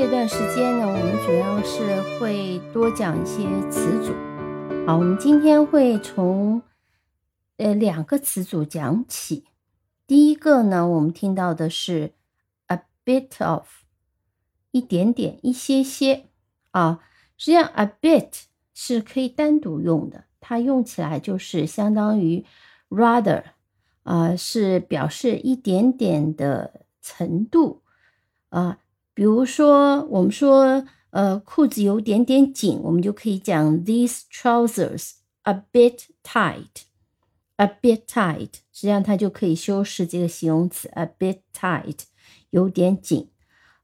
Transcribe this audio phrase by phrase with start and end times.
[0.00, 4.14] 这段时间呢，我们主要是会多讲一些词组。
[4.86, 6.62] 好，我们今天会从
[7.58, 9.44] 呃两个词组讲起。
[10.06, 12.14] 第一个呢，我们听到的是
[12.68, 13.66] a bit of，
[14.70, 16.24] 一点点、一些些
[16.70, 17.00] 啊。
[17.36, 22.46] 实际上，a bit 是可以单独用的，它用起来就是相当于
[22.88, 23.42] rather，
[24.04, 27.82] 啊，是表示一点点的程度。
[28.48, 28.78] 啊，
[29.20, 35.10] 比如说，我们说，呃，裤子有点点紧，我们就可以讲 these trousers
[35.42, 38.48] a bit tight，a bit tight。
[38.72, 41.98] 实际上，它就可以修饰这个形容词 a bit tight，
[42.48, 43.28] 有点紧。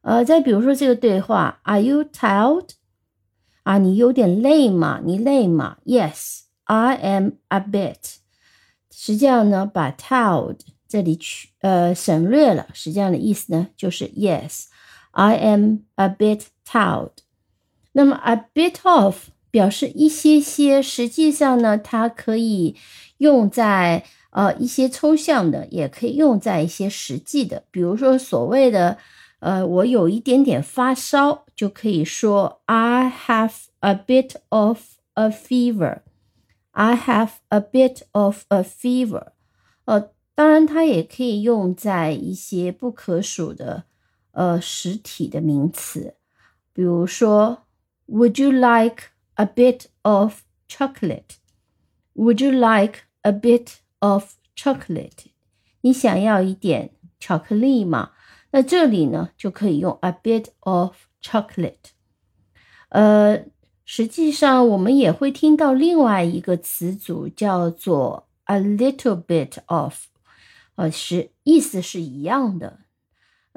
[0.01, 2.71] 呃，再比如说这个对话，Are you tired？
[3.65, 5.03] 啊，你有点累吗？
[5.05, 8.15] 你累吗？Yes，I am a bit。
[8.91, 10.61] 实际上呢，把 tired。
[10.89, 14.69] 这里去呃省略了，实际上的意思呢就是 Yes.
[15.17, 17.13] I am a bit tired。
[17.93, 22.77] 那么 a bit of 表示一些些，实际上呢它可以
[23.17, 27.65] 用在呃一些抽象的，也可以用在一些实际的。
[27.71, 28.99] 比如说所谓的
[29.41, 34.81] 呃我有一点点发烧，就可以说 I have a bit of
[35.15, 36.01] a fever。
[36.73, 39.29] I have a bit of a fever。
[39.87, 40.11] 呃。
[40.37, 43.85] 当然，它也可以用在一些不可数的
[44.36, 46.16] 呃实体的名词，
[46.74, 47.64] 比如说，
[48.08, 51.38] Would you like a bit of chocolate?
[52.16, 55.28] Would you like a bit of chocolate?
[55.82, 58.12] 你想要一点巧克力吗？
[58.52, 61.92] 那这里呢就可以用 a bit of chocolate。
[62.90, 63.46] 呃，
[63.86, 70.08] 实际上我们也会听到另外一个词组叫做 a little bit of。
[70.76, 72.80] 呃，是意思是一样的。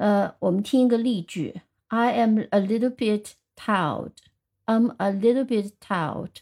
[0.00, 4.12] 呃，我们听一个例句：I am a little bit tired.
[4.64, 6.36] I'm a little bit tired.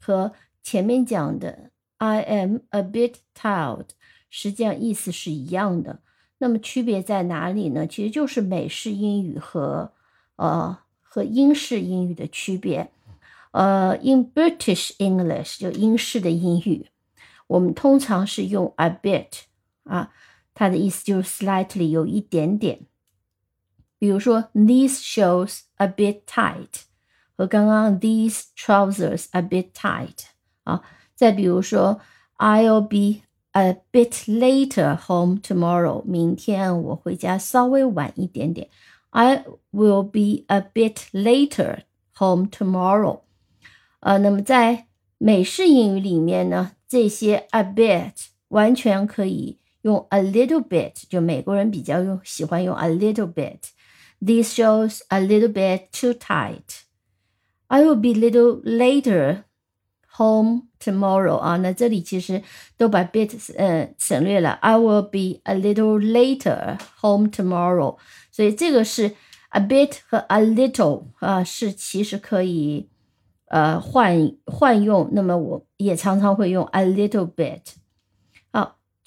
[0.00, 0.32] 和
[0.64, 3.86] 前面讲的 I am a bit tired，
[4.28, 6.00] 实际上意思是一样的。
[6.38, 7.86] 那么区别在哪里呢？
[7.86, 9.92] 其实就是美式英语和
[10.34, 12.90] 呃和英式英语的区别。
[13.52, 16.88] 呃，in British English 就英式的英语，
[17.46, 19.42] 我们通常是用 a bit。
[19.84, 20.12] 啊，
[20.57, 22.81] 它的意思就是 slightly 有一点点。
[23.97, 26.81] 比如说，these shoes a bit tight，
[27.37, 30.25] 和刚刚 these trousers a bit tight。
[30.63, 30.81] 啊，
[31.15, 32.01] 再比如说，
[32.37, 38.69] I'll be a bit later home tomorrow，明天我回家稍微晚一点点。
[39.11, 41.83] I will be a bit later
[42.17, 43.21] home tomorrow。
[43.99, 48.13] 呃，那么在美式英语里面呢，这些 a bit
[48.49, 49.56] 完全可以。
[49.81, 56.83] 用 a little bit，就美国人比较用喜欢用 a little bit。This shows a little bit too tight.
[57.67, 59.43] I will be little later
[60.15, 62.41] home tomorrow 啊，那这里其实
[62.77, 64.51] 都把 bit 呃省略了。
[64.61, 67.97] I will be a little later home tomorrow，
[68.31, 69.15] 所以这个是
[69.49, 72.87] a bit 和 a little 啊，是其实可以
[73.47, 75.09] 呃换换用。
[75.11, 77.61] 那么我也常常会用 a little bit。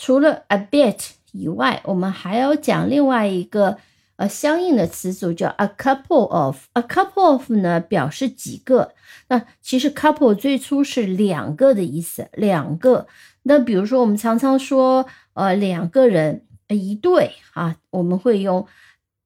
[0.04, 3.78] 除了 a bit 以外，我们还要讲另外一个
[4.16, 6.66] 呃相应的词组，叫 a couple of。
[6.74, 8.96] a couple of 呢表示几个。
[9.28, 13.06] 那其实 couple 最初是两个的意思，两个。
[13.44, 18.66] 那比如说我们常常说呃两个人一对啊，我们会用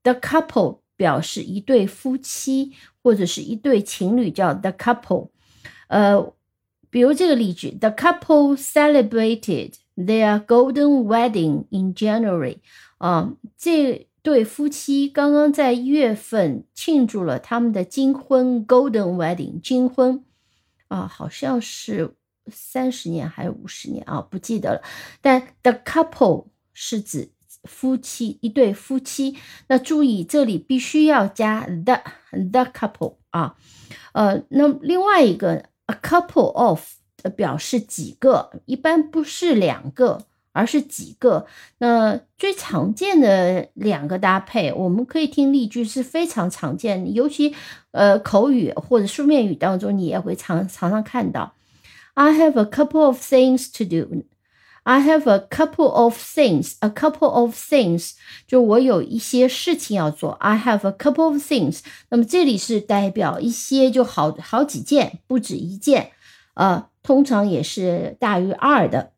[0.04, 5.30] the couple 表示一对夫妻或者是一对情侣，叫 the couple。
[5.88, 6.34] 呃，
[6.90, 9.72] 比如这个例句，the couple celebrated。
[9.98, 12.58] Their golden wedding in January，
[12.98, 20.22] 啊，这对夫妻刚刚在一月份庆祝了他们的金婚，golden wedding，金婚，
[20.90, 22.14] 啊，好像是
[22.52, 24.82] 三十年还是五十年啊，不记得了。
[25.22, 27.32] 但 the couple 是指
[27.64, 29.38] 夫妻，一对夫妻。
[29.70, 32.02] 那注意这里必须要加 the
[32.52, 33.56] the couple 啊，
[34.12, 36.86] 呃，那另外一个 a couple of。
[37.30, 41.46] 表示几个，一般不是两个，而是几个。
[41.80, 47.56] 那最常见的两个搭配，我们可以听例句是非常常见的，尤其
[47.92, 51.54] 呃口语或者书面语当中，你也会常常常看到。
[52.14, 54.24] I have a couple of things to do.
[54.84, 56.76] I have a couple of things.
[56.80, 58.12] A couple of things
[58.48, 60.34] 就我有一些事情要做。
[60.34, 61.80] I have a couple of things.
[62.10, 66.12] 那么这里是代表一些就好好几件，不止一件。
[66.54, 69.12] 呃，通常也是大于二的。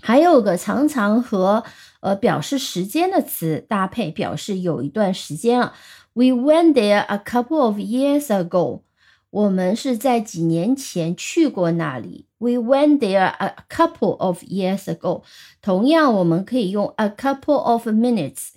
[0.00, 1.62] 还有个常常和
[2.00, 5.74] 呃表示时间的词搭配，表示有一段时间了。
[6.14, 8.80] We went there a couple of years ago。
[9.28, 12.24] 我们是在几年前去过那里。
[12.38, 15.22] We went there a couple of years ago。
[15.60, 18.52] 同样，我们可以用 a couple of minutes，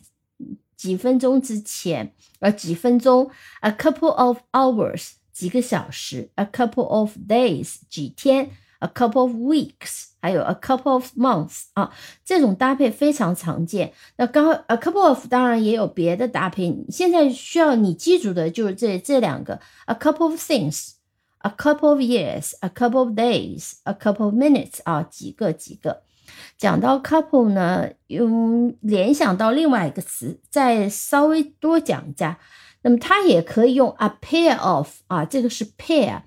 [0.78, 3.30] 几分钟之前，呃，几分钟
[3.62, 8.52] ；a couple of hours，几个小时；a couple of days，几天。
[8.82, 11.92] a couple of weeks，还有 a couple of months 啊，
[12.24, 13.92] 这种搭配非常常见。
[14.16, 24.24] 那刚 a couple of 当然也有别的搭配，现在需要你记住的就是这这两个 a couple of things，a couple of years，a couple of days，a couple
[24.24, 26.04] of minutes 啊，几个几个。
[26.58, 32.38] 讲到 couple 呢，用联想到另外一个词，再稍微多讲一下，
[32.82, 36.22] 那么它也可以用 a pair of 啊，这个是 pair。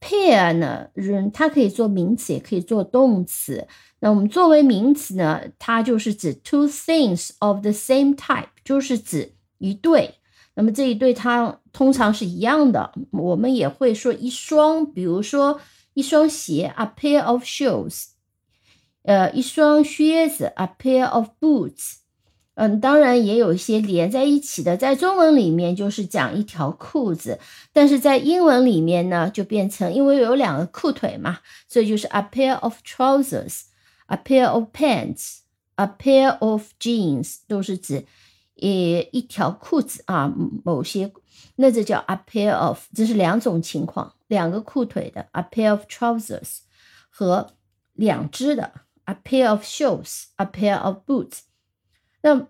[0.00, 3.68] pair 呢，人它可以做名词，也可以做动词。
[4.00, 10.14] 那我们作为名词呢，它就是指 two things of the same type，就是指一对。
[10.54, 12.92] 那么这一对它通常是一样的。
[13.10, 15.60] 我们也会说一双，比如说
[15.92, 18.06] 一双鞋，a pair of shoes。
[19.02, 21.96] 呃，一双靴子，a pair of boots。
[22.54, 27.38] 嗯，当然也有一些连在一起的，在中文里面就是讲一条裤子，
[27.72, 38.04] 但是在英文里面呢，就变成因为有两个裤腿嘛，所以就是 a pair of trousers，a pair of pants，a pair of jeans，都是指
[38.60, 38.68] 呃
[39.12, 40.30] 一条裤子啊，
[40.62, 41.10] 某些
[41.56, 46.58] 那这叫 a pair of，这是两种情况，两个裤腿的 a pair of trousers
[47.08, 47.54] 和
[47.94, 48.70] 两只的
[49.10, 51.40] a pair of shoes，a pair of boots。
[52.22, 52.46] 那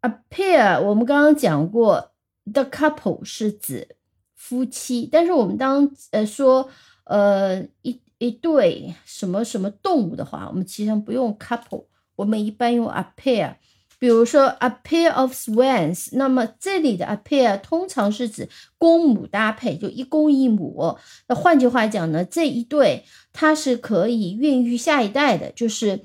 [0.00, 2.12] a pair 我们刚刚讲过
[2.52, 3.96] ，the couple 是指
[4.34, 6.68] 夫妻，但是我们当呃说
[7.04, 13.56] 呃一一对什么什么动物的话，我们其实不用 couple，我们一般用 a pair。
[14.04, 18.46] 比如说 a pair of swans，那么这里的 a pair 通常是指
[18.76, 20.98] 公母搭配，就一公一母。
[21.26, 26.00] 那换句话讲呢，这一对它是可以孕育下一代的，就是。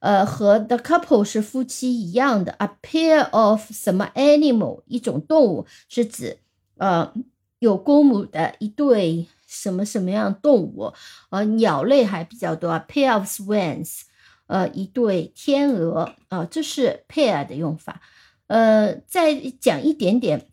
[0.00, 6.38] 呃，和 the couple 是夫妻一样的，a pair of 什么 animal 一种动物是指
[6.76, 7.12] 呃
[7.58, 10.92] 有公母的一对什么什么样动物，
[11.30, 14.02] 呃鸟类还比较多，a pair of swans，
[14.48, 18.02] 呃一对天鹅啊，这是 pair 的用法。
[18.48, 20.48] 呃，再讲一点点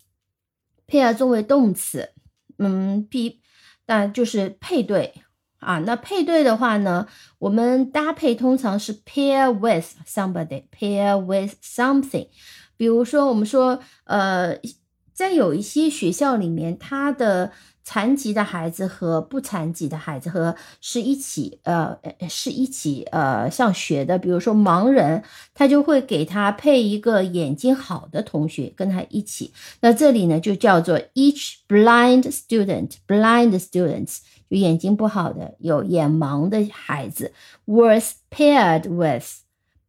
[0.87, 2.11] ，pair 作为动词，
[2.59, 3.41] 嗯，比
[3.87, 5.15] 那就是配对。
[5.59, 7.07] 啊，那配对的话呢，
[7.39, 12.27] 我们搭配通常是 pair with somebody，pair with something。
[12.77, 14.59] 比如说，我们说，呃，
[15.11, 17.51] 在有一些学校里面，它的
[17.85, 21.95] 残疾的孩子和不残疾的孩子和是一起，呃，
[22.27, 24.17] 是一起，呃，上学的。
[24.17, 25.23] 比如说盲人，
[25.53, 29.53] 他就会给他配一个眼睛好的同学跟他一起。
[29.81, 34.17] 那这里呢，就叫做 each blind student，blind students。
[34.49, 37.33] 就眼睛不好的，有眼盲的孩子
[37.65, 39.44] ，was paired with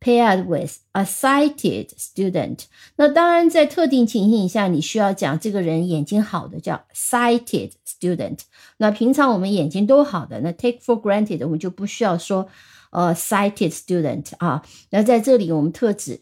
[0.06, 2.66] paired with a sighted student。
[2.96, 8.40] 那当然，在特定情形下，你需要讲这个人眼睛好的叫 sighted student。
[8.78, 12.48] 那平常我们眼睛都好的，那 take for granted，我们就不需要说
[12.92, 14.66] 呃 sighted student 啊。
[14.90, 16.22] 那在这里，我们特指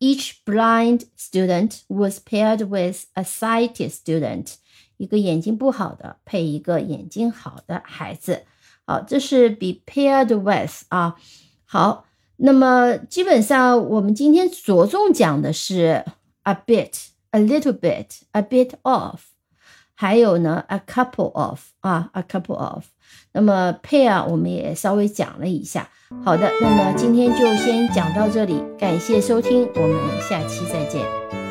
[0.00, 4.54] each blind student was paired with a sighted student。
[4.96, 8.44] 一个眼睛不好的配一个眼睛好的孩子，
[8.84, 11.14] 好，这是 be paired with 啊。
[11.64, 12.04] 好，
[12.37, 16.03] 那么基本上我们今天着重讲的是
[16.43, 19.19] a bit、a little bit、a bit of，
[19.93, 22.83] 还有呢 a couple of 啊，a couple of。
[23.31, 25.89] 那么 pair 我们也稍微讲了一下。
[26.23, 31.44] 好的，那么今天就先讲到这里，感谢收听，我们下期再见。